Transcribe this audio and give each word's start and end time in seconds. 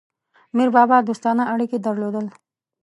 میربابا 0.55 0.97
دوستانه 1.07 1.43
اړیکي 1.53 1.77
درلودل. 1.85 2.25